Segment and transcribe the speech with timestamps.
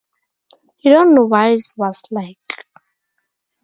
[0.79, 2.65] You don't know what it was like.